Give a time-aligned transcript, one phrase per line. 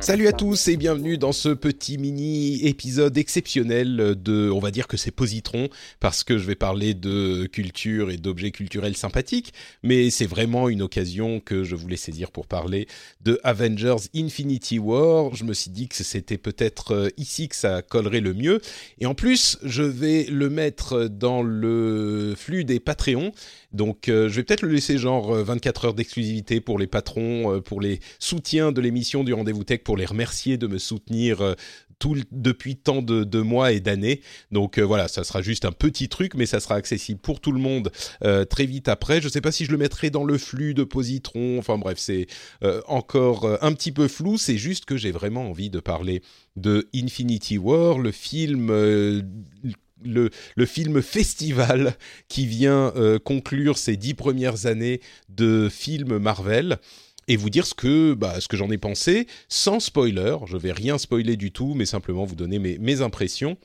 [0.00, 4.88] Salut à tous et bienvenue dans ce petit mini épisode exceptionnel de, on va dire
[4.88, 5.68] que c'est Positron
[6.00, 10.82] parce que je vais parler de culture et d'objets culturels sympathiques, mais c'est vraiment une
[10.82, 12.88] occasion que je voulais saisir pour parler
[13.20, 15.34] de Avengers Infinity War.
[15.34, 18.60] Je me suis dit que c'était peut-être euh, ici que ça collerait le mieux
[18.98, 23.32] et en plus je vais le mettre dans le flux des Patreons.
[23.72, 27.54] Donc euh, je vais peut-être le laisser genre euh, 24 heures d'exclusivité pour les patrons,
[27.54, 31.40] euh, pour les soutiens de l'émission du Rendez-vous Tech, pour les remercier de me soutenir
[31.40, 31.54] euh,
[32.32, 34.20] depuis tant de, de mois et d'années.
[34.50, 37.52] Donc euh, voilà, ça sera juste un petit truc, mais ça sera accessible pour tout
[37.52, 37.90] le monde
[38.24, 39.20] euh, très vite après.
[39.20, 41.58] Je ne sais pas si je le mettrai dans le flux de Positron.
[41.58, 42.26] Enfin bref, c'est
[42.62, 44.38] euh, encore euh, un petit peu flou.
[44.38, 46.22] C'est juste que j'ai vraiment envie de parler
[46.56, 48.70] de Infinity War, le film.
[50.04, 50.30] Le,
[50.66, 51.96] film festival
[52.28, 56.78] qui vient euh, conclure ces dix premières années de films Marvel
[57.28, 60.36] et vous dire ce que, bah, ce que j'en ai pensé sans spoiler.
[60.46, 63.56] Je vais rien spoiler du tout, mais simplement vous donner mes impressions.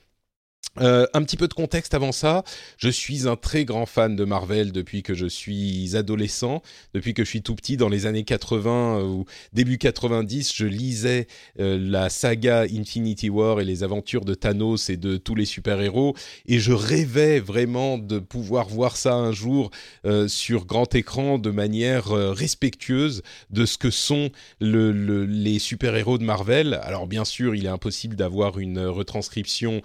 [0.82, 2.44] Euh, un petit peu de contexte avant ça.
[2.78, 6.62] Je suis un très grand fan de Marvel depuis que je suis adolescent,
[6.94, 9.24] depuis que je suis tout petit dans les années 80 ou
[9.54, 10.54] début 90.
[10.54, 11.28] Je lisais
[11.62, 16.14] euh, la saga Infinity War et les aventures de Thanos et de tous les super-héros
[16.46, 19.72] et je rêvais vraiment de pouvoir voir ça un jour
[20.06, 25.60] euh, sur grand écran de manière euh, respectueuse de ce que sont le- le- les
[25.60, 26.74] super-héros de Marvel.
[26.84, 29.82] Alors bien sûr, il est impossible d'avoir une retranscription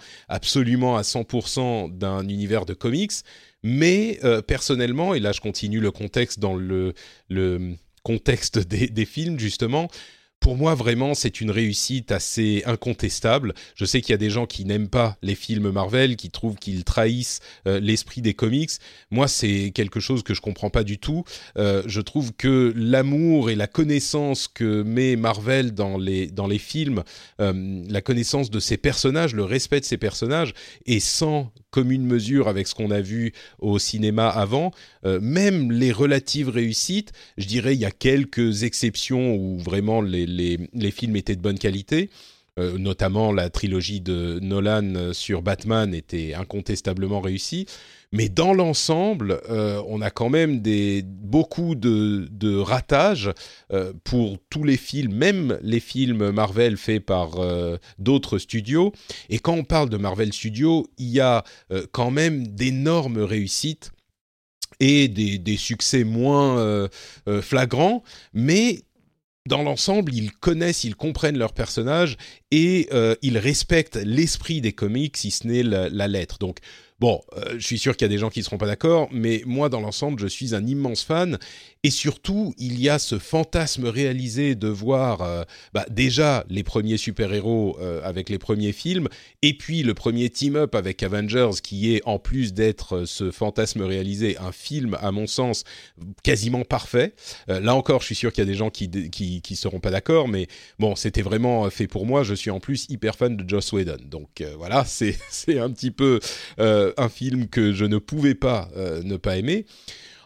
[0.97, 3.11] à 100% d'un univers de comics,
[3.63, 6.93] mais euh, personnellement, et là je continue le contexte dans le,
[8.03, 9.87] contexte des films justement,
[10.41, 13.53] pour moi, vraiment, c'est une réussite assez incontestable.
[13.75, 16.55] Je sais qu'il y a des gens qui n'aiment pas les films Marvel, qui trouvent
[16.55, 18.71] qu'ils trahissent euh, l'esprit des comics.
[19.11, 21.23] Moi, c'est quelque chose que je comprends pas du tout.
[21.57, 26.57] Euh, je trouve que l'amour et la connaissance que met Marvel dans les, dans les
[26.57, 27.03] films,
[27.39, 30.55] euh, la connaissance de ses personnages, le respect de ses personnages,
[30.87, 34.71] est sans commune mesure avec ce qu'on a vu au cinéma avant.
[35.05, 40.25] Euh, même les relatives réussites, je dirais, il y a quelques exceptions où vraiment les,
[40.25, 42.09] les, les films étaient de bonne qualité.
[42.59, 47.65] Euh, notamment la trilogie de Nolan euh, sur Batman était incontestablement réussie.
[48.11, 53.31] Mais dans l'ensemble, euh, on a quand même des, beaucoup de, ratages
[54.03, 57.39] pour tous les films, même les films Marvel faits par
[57.99, 58.91] d'autres studios.
[59.29, 61.43] Et quand on parle de Marvel Studios, il y a
[61.91, 63.91] quand même d'énormes réussites
[64.79, 66.89] et des, succès moins
[67.41, 68.81] flagrants, mais
[69.47, 72.17] dans l'ensemble, ils connaissent, ils comprennent leurs personnages
[72.51, 76.37] et euh, ils respectent l'esprit des comics, si ce n'est la, la lettre.
[76.39, 76.59] Donc,
[77.01, 79.09] bon, euh, je suis sûr qu'il y a des gens qui ne seront pas d'accord,
[79.11, 81.39] mais moi, dans l'ensemble, je suis un immense fan.
[81.83, 86.97] Et surtout, il y a ce fantasme réalisé de voir euh, bah, déjà les premiers
[86.97, 89.07] super-héros euh, avec les premiers films,
[89.41, 94.37] et puis le premier team-up avec Avengers, qui est, en plus d'être ce fantasme réalisé,
[94.37, 95.63] un film, à mon sens,
[96.21, 97.15] quasiment parfait.
[97.47, 100.27] Là encore, je suis sûr qu'il y a des gens qui qui seront pas d'accord,
[100.27, 100.47] mais
[100.77, 102.21] bon, c'était vraiment fait pour moi.
[102.21, 105.17] Je suis en plus hyper fan de Joss Whedon, donc voilà, c'est
[105.59, 106.19] un petit peu
[106.97, 109.65] un film que je ne pouvais pas euh, ne pas aimer.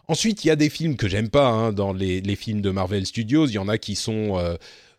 [0.08, 2.70] Ensuite, il y a des films que j'aime pas hein, dans les, les films de
[2.70, 3.46] Marvel Studios.
[3.46, 4.38] Il y en a qui sont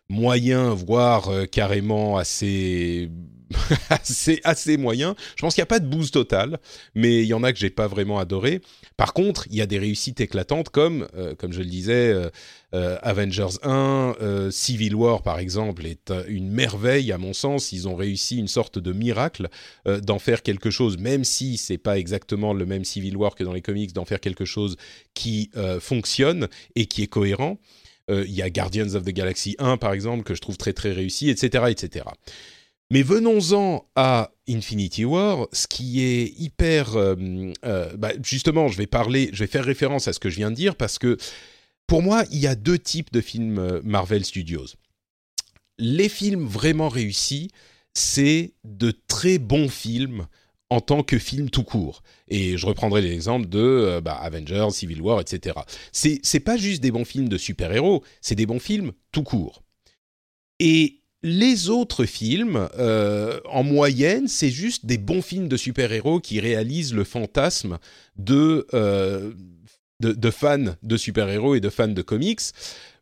[0.08, 3.10] moyens, voire euh, carrément assez
[3.90, 5.14] assez, assez moyen.
[5.36, 6.58] Je pense qu'il n'y a pas de boost total,
[6.94, 8.60] mais il y en a que j'ai pas vraiment adoré.
[8.96, 12.30] Par contre, il y a des réussites éclatantes comme, euh, comme je le disais, euh,
[12.74, 17.72] euh, Avengers 1, euh, Civil War par exemple est une merveille à mon sens.
[17.72, 19.48] Ils ont réussi une sorte de miracle
[19.86, 23.44] euh, d'en faire quelque chose, même si c'est pas exactement le même Civil War que
[23.44, 24.76] dans les comics, d'en faire quelque chose
[25.14, 25.50] qui
[25.80, 27.58] fonctionne et qui est cohérent.
[28.10, 30.72] Euh, Il y a Guardians of the Galaxy 1 par exemple que je trouve très
[30.72, 32.06] très réussi, etc., etc.
[32.90, 36.96] Mais venons-en à Infinity War, ce qui est hyper,
[37.98, 40.56] bah, justement, je vais parler, je vais faire référence à ce que je viens de
[40.56, 41.18] dire parce que
[41.86, 44.68] pour moi, il y a deux types de films Marvel Studios.
[45.76, 47.50] Les films vraiment réussis,
[47.92, 50.26] c'est de très bons films
[50.70, 52.02] en tant que film tout court.
[52.28, 55.56] Et je reprendrai l'exemple de euh, bah, Avengers, Civil War, etc.
[55.92, 59.62] C'est, c'est pas juste des bons films de super-héros, c'est des bons films tout court.
[60.60, 66.38] Et les autres films, euh, en moyenne, c'est juste des bons films de super-héros qui
[66.38, 67.78] réalisent le fantasme
[68.16, 69.32] de, euh,
[70.00, 72.40] de, de, fans de super-héros et de fans de comics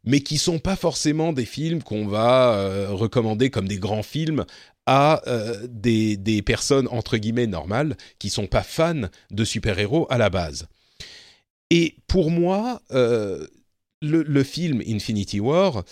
[0.08, 4.44] mais qui sont pas forcément des films qu'on va recommander comme des grands films
[4.86, 10.18] à euh, des, des, personnes entre guillemets normales qui sont pas fans de super-héros à
[10.18, 10.66] la base.
[11.70, 13.46] Et pour moi, euh,
[14.00, 15.84] le, film Infinity War,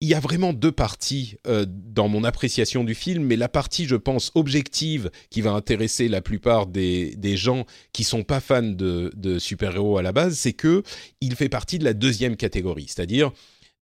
[0.00, 1.36] il y a vraiment deux parties
[1.66, 6.22] dans mon appréciation du film, mais la partie, je pense, objective qui va intéresser la
[6.22, 10.52] plupart des, des gens qui sont pas fans de, de super-héros à la base, c'est
[10.52, 10.82] que
[11.20, 13.32] il fait partie de la deuxième catégorie, c'est-à-dire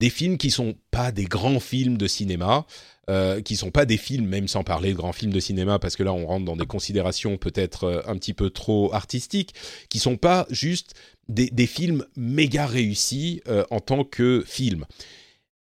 [0.01, 2.67] des films qui sont pas des grands films de cinéma,
[3.11, 5.95] euh, qui sont pas des films, même sans parler de grands films de cinéma, parce
[5.97, 9.55] que là on rentre dans des considérations peut-être euh, un petit peu trop artistiques,
[9.89, 10.95] qui sont pas juste
[11.29, 14.85] des, films méga réussis euh, en tant que film.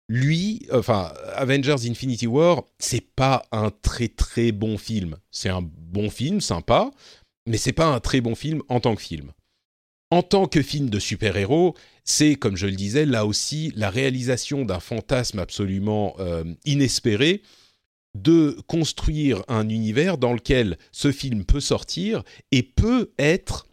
[0.08, 5.17] Lui, enfin, Avengers Infinity War, c'est pas un très très bon film.
[5.31, 6.90] C'est un bon film, sympa,
[7.46, 9.32] mais c'est pas un très bon film en tant que film.
[10.11, 11.75] En tant que film de super-héros,
[12.06, 17.43] c'est, comme je le disais, là aussi la réalisation d'un fantasme absolument euh, inespéré
[18.14, 22.23] de construire un univers dans lequel ce film peut sortir
[22.53, 23.67] et peut être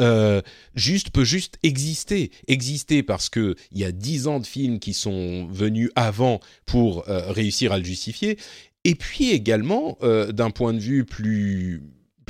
[0.00, 0.42] euh,
[0.74, 2.32] juste peut juste exister.
[2.48, 7.08] Exister parce que il y a dix ans de films qui sont venus avant pour
[7.08, 8.36] euh, réussir à le justifier.
[8.82, 11.80] Et puis également d'un point de vue plus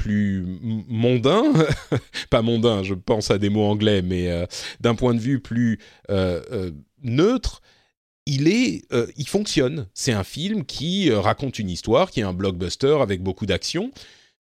[0.04, 0.44] plus
[0.86, 1.44] mondain,
[2.30, 4.44] pas mondain, je pense à des mots anglais, mais euh,
[4.80, 5.78] d'un point de vue plus
[6.10, 6.70] euh, euh,
[7.02, 7.62] neutre,
[8.26, 8.82] il est,
[9.16, 9.86] il fonctionne.
[9.94, 13.90] C'est un film qui raconte une histoire, qui est un blockbuster avec beaucoup d'action.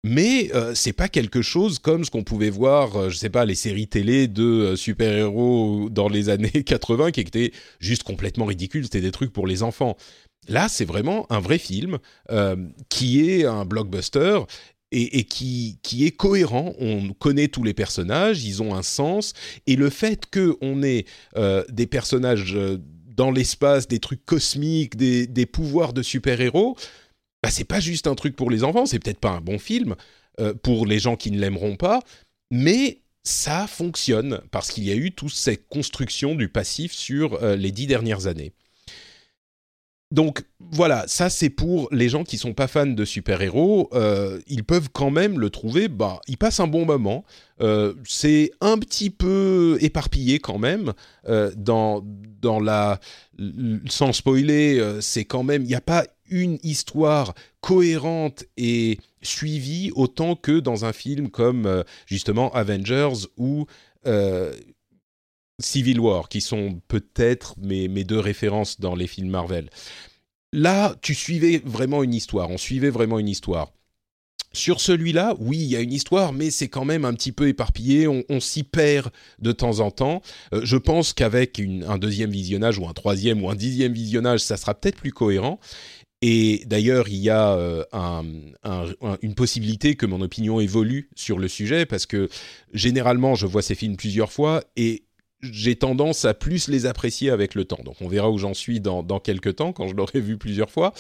[0.05, 3.89] Mais c'est pas quelque chose comme ce qu'on pouvait voir, je sais pas, les séries
[3.89, 8.85] télé de super-héros dans les années 80 qui étaient juste complètement ridicules.
[8.85, 9.97] C'était des trucs pour les enfants.
[10.47, 12.01] Là, c'est vraiment un vrai film
[12.91, 14.41] qui est un blockbuster
[14.93, 16.75] et, qui, qui est cohérent.
[16.79, 19.35] On connaît tous les personnages, ils ont un sens,
[19.67, 21.05] et le fait qu'on ait
[21.37, 22.79] euh, des personnages euh,
[23.17, 26.77] dans l'espace, des trucs cosmiques, des, des pouvoirs de super-héros,
[27.43, 29.95] bah, c'est pas juste un truc pour les enfants, c'est peut-être pas un bon film
[30.41, 32.01] euh, pour les gens qui ne l'aimeront pas,
[32.51, 37.71] mais ça fonctionne parce qu'il y a eu toute cette construction du passif sur les
[37.71, 38.55] dix dernières années
[40.11, 44.65] donc voilà, ça c'est pour les gens qui sont pas fans de super-héros, euh, ils
[44.65, 47.25] peuvent quand même le trouver, bah, ils passent un bon moment.
[47.61, 50.93] Euh, c'est un petit peu éparpillé quand même
[51.29, 52.05] euh, dans
[52.41, 52.99] dans la
[53.87, 60.35] sans spoiler, c'est quand même il n'y a pas une histoire cohérente et suivie autant
[60.37, 63.67] que dans un film comme justement Avengers ou
[65.61, 69.71] Civil War, qui sont peut-être mes, mes, deux références dans les films Marvel.
[70.53, 73.73] Là, tu suivais vraiment une histoire, on suivait vraiment une histoire.
[74.53, 77.47] Sur celui-là, oui, il y a une histoire, mais c'est quand même un petit peu
[77.47, 80.23] éparpillé, on, s'y perd de temps en temps.
[80.53, 84.57] Euh, je pense qu'avec un deuxième visionnage, ou un troisième, ou un dixième visionnage, ça
[84.57, 85.61] sera peut-être plus cohérent.
[86.21, 87.85] Et d'ailleurs, il y a euh,
[89.23, 92.29] une possibilité que mon opinion évolue sur le sujet, parce que
[92.75, 95.05] généralement, je vois ces films plusieurs fois, et
[95.43, 97.81] j'ai tendance à plus les apprécier avec le temps.
[97.85, 100.71] Donc on verra où j'en suis dans, dans quelques temps, quand je l'aurai vu plusieurs
[100.71, 100.93] fois.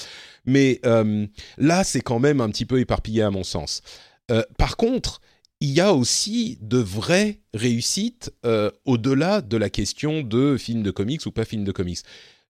[0.44, 1.26] Mais euh,
[1.58, 3.82] là, c'est quand même un petit peu éparpillé à mon sens.
[4.30, 5.20] Euh, par contre,
[5.60, 10.90] il y a aussi de vraies réussites euh, au-delà de la question de film de
[10.90, 11.98] comics ou pas film de comics.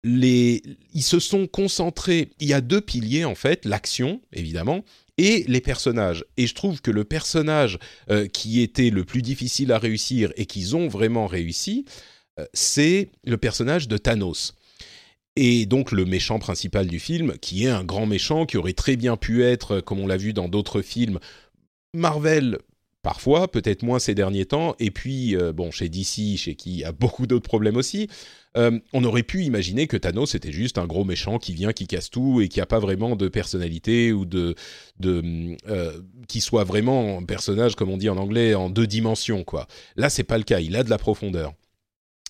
[0.06, 2.30] Les, ils se sont concentrés.
[2.38, 4.84] Il y a deux piliers en fait, l'action évidemment
[5.18, 6.24] et les personnages.
[6.36, 7.78] Et je trouve que le personnage
[8.10, 11.84] euh, qui était le plus difficile à réussir et qu'ils ont vraiment réussi,
[12.40, 14.54] euh, c'est le personnage de Thanos.
[15.36, 18.96] Et donc le méchant principal du film, qui est un grand méchant, qui aurait très
[18.96, 21.18] bien pu être, comme on l'a vu dans d'autres films,
[21.92, 22.58] Marvel
[23.04, 26.78] parfois, peut-être moins ces derniers temps, et puis, euh, bon, chez DC, chez qui il
[26.78, 28.08] y a beaucoup d'autres problèmes aussi,
[28.56, 31.86] euh, on aurait pu imaginer que Thanos était juste un gros méchant qui vient, qui
[31.86, 34.54] casse tout, et qui n'a pas vraiment de personnalité, ou de...
[34.98, 35.22] de
[35.68, 39.68] euh, qui soit vraiment un personnage, comme on dit en anglais, en deux dimensions, quoi.
[39.96, 41.52] Là, c'est pas le cas, il a de la profondeur.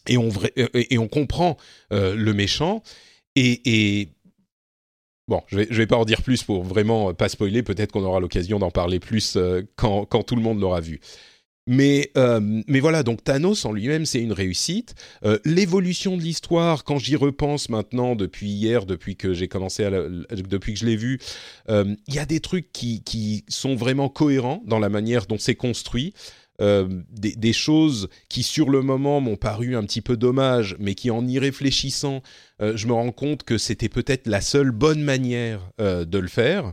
[0.08, 1.56] Et on, et on comprend
[1.90, 2.82] le méchant,
[3.36, 4.08] et, et
[5.28, 7.62] Bon, je vais, vais pas en dire plus pour vraiment pas spoiler.
[7.62, 9.38] Peut-être qu'on aura l'occasion d'en parler plus
[9.76, 11.00] quand, quand tout le monde l'aura vu.
[11.66, 14.94] Mais, euh, mais voilà, donc Thanos en lui-même, c'est une réussite.
[15.24, 19.88] Euh, l'évolution de l'histoire, quand j'y repense maintenant, depuis hier, depuis que j'ai commencé
[20.30, 21.20] depuis que je l'ai vu,
[21.70, 25.54] euh, il y a des trucs qui sont vraiment cohérents dans la manière dont c'est
[25.54, 26.12] construit.
[26.60, 31.10] Des, des, choses qui sur le moment m'ont paru un petit peu dommages, mais qui
[31.10, 32.22] en y réfléchissant,
[32.60, 36.72] je me rends compte que c'était peut-être la seule bonne manière de le faire.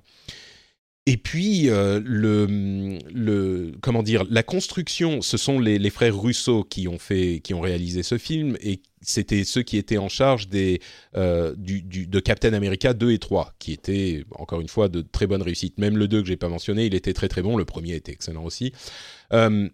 [1.07, 6.99] Et puis euh, le, comment dire la construction, ce sont les, frères Russo qui ont
[6.99, 10.79] fait qui ont réalisé ce film et c'était ceux qui étaient en charge des
[11.17, 15.41] euh, de Captain America 2 et 3 qui étaient encore une fois de très bonnes
[15.41, 15.79] réussites.
[15.79, 17.57] Même le 2 que j'ai pas mentionné, il était très très bon.
[17.57, 18.71] Le premier était excellent aussi.
[19.33, 19.69] Euh,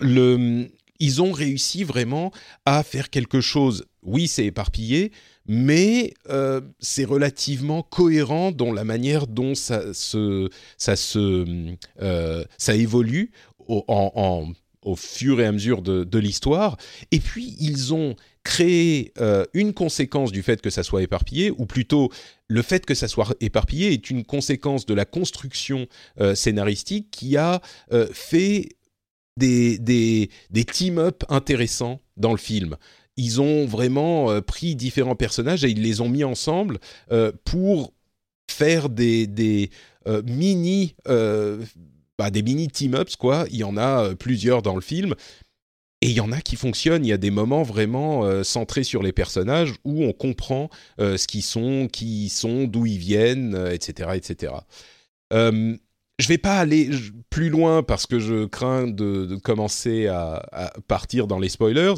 [0.00, 2.32] ils ont réussi vraiment
[2.64, 3.84] à faire quelque chose.
[4.02, 5.12] Oui, c'est éparpillé,
[5.46, 13.32] mais euh, c'est relativement cohérent dans la manière dont ça se, ça euh, évolue
[13.68, 16.76] au, fur et à mesure de, de l'histoire.
[17.10, 21.66] Et puis ils ont créé euh, une conséquence du fait que ça soit éparpillé, ou
[21.66, 22.10] plutôt
[22.48, 25.86] le fait que ça soit éparpillé est une conséquence de la construction
[26.34, 27.62] scénaristique qui a
[28.12, 28.68] fait
[29.36, 32.76] des, des, des team-up intéressants dans le film.
[33.16, 36.78] Ils ont vraiment euh, pris différents personnages et ils les ont mis ensemble
[37.10, 37.92] euh, pour
[38.50, 39.70] faire des, des
[40.06, 43.46] euh, mini bah, des mini team-ups quoi.
[43.50, 45.14] Il y en a plusieurs dans le film.
[46.04, 47.06] Et il y en a qui fonctionnent.
[47.06, 51.44] Il y a des moments vraiment centrés sur les personnages où on comprend ce qu'ils
[51.44, 54.52] sont, qui ils sont, d'où ils viennent, etc., etc
[56.22, 56.90] je vais pas aller
[57.30, 61.94] plus loin parce que je crains de, commencer à, partir dans les spoilers.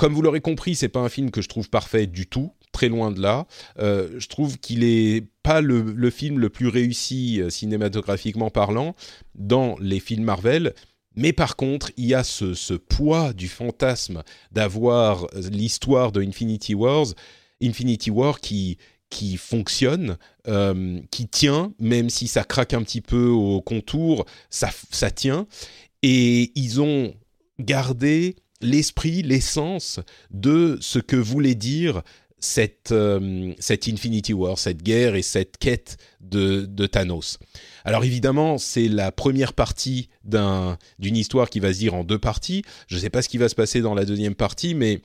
[0.00, 2.88] Comme vous l'aurez compris, c'est pas un film que je trouve parfait du tout, très
[2.88, 3.46] loin de là.
[3.80, 8.94] Euh, je trouve qu'il est pas le, film le plus réussi euh, cinématographiquement parlant
[9.34, 10.72] dans les films Marvel.
[11.16, 17.08] Mais par contre, il y a ce, poids du fantasme d'avoir l'histoire de Infinity Wars,
[17.62, 18.78] Infinity War qui,
[19.10, 20.16] qui fonctionne,
[20.48, 25.46] euh, qui tient, même si ça craque un petit peu au contour, ça, ça tient.
[26.02, 27.12] Et ils ont
[27.58, 30.00] gardé l'esprit, l'essence
[30.30, 32.02] de ce que voulait dire
[32.40, 37.38] cette, euh, cette Infinity War, cette guerre et cette quête de, de Thanos.
[37.84, 42.62] Alors évidemment, c'est la première partie d'une histoire qui va se dire en deux parties.
[42.88, 45.00] Je ne sais pas ce qui va se passer dans la deuxième partie, mais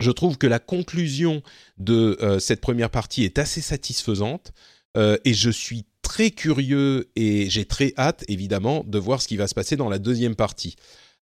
[0.00, 1.42] je trouve que la conclusion
[1.78, 4.52] de euh, cette première partie est assez satisfaisante
[4.96, 9.36] euh, et je suis très curieux et j'ai très hâte évidemment de voir ce qui
[9.36, 10.76] va se passer dans la deuxième partie.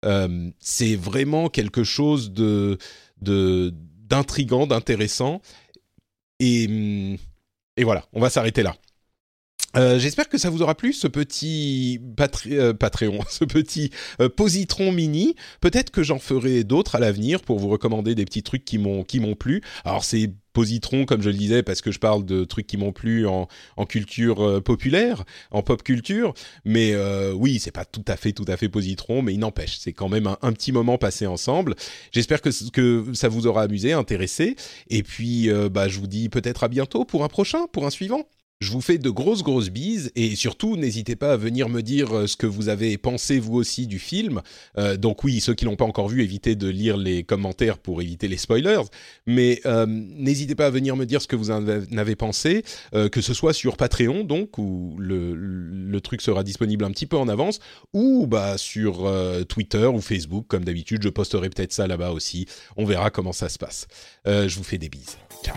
[0.05, 2.79] Euh, c'est vraiment quelque chose de
[3.21, 5.41] d'intrigant, d'intéressant
[6.41, 7.17] et hum,
[7.77, 8.77] et voilà, on va s'arrêter là.
[9.77, 12.01] Euh, j'espère que ça vous aura plu ce petit
[12.51, 13.91] euh, Patreon, ce petit
[14.37, 15.35] positron mini.
[15.61, 19.03] Peut-être que j'en ferai d'autres à l'avenir pour vous recommander des petits trucs qui m'ont
[19.03, 19.63] qui m'ont plu.
[19.85, 22.93] Alors c'est positron comme je le disais parce que je parle de trucs qui m'ont
[22.93, 26.33] plu en, en culture populaire, en pop culture.
[26.65, 26.95] Mais
[27.35, 30.09] oui, c'est pas tout à fait tout à fait positron, mais il n'empêche, c'est quand
[30.09, 31.75] même un, un, petit moment passé ensemble.
[32.13, 34.57] J'espère que que ça vous aura amusé, intéressé.
[34.89, 38.25] Et puis bah je vous dis peut-être à bientôt pour un prochain, pour un suivant.
[38.65, 42.17] Je vous fais de grosses grosses bises et surtout n'hésitez pas à venir me dire
[42.17, 44.41] euh, ce que vous avez pensé vous aussi du film.
[44.79, 48.01] Euh, donc oui, ceux qui l'ont pas encore vu, évitez de lire les commentaires pour
[48.01, 48.81] éviter les spoilers.
[49.27, 53.21] Mais euh, n'hésitez pas à venir me dire ce que vous en avez pensé, que
[53.21, 57.29] ce soit sur Patreon donc où le, le, truc sera disponible un petit peu en
[57.29, 57.59] avance,
[57.93, 59.11] ou bah sur
[59.49, 61.03] Twitter ou Facebook comme d'habitude.
[61.03, 62.47] Je posterai peut-être ça là-bas aussi.
[62.77, 63.87] On verra comment ça se passe.
[64.25, 65.19] je vous fais des bises.
[65.45, 65.57] Ciao.